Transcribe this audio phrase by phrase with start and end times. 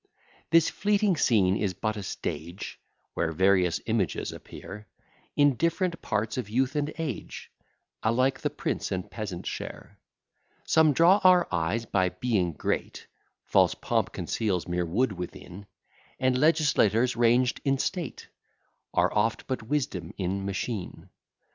[0.49, 2.79] This fleeting scene is but a stage,
[3.13, 4.87] Where various images appear;
[5.35, 7.51] In different parts of youth and age,
[8.01, 9.99] Alike the prince and peasant share.
[10.65, 13.05] Some draw our eyes by being great,
[13.43, 15.67] False pomp conceals mere wood within;
[16.19, 18.27] And legislators ranged in state
[18.95, 21.09] Are oft but wisdom in machine.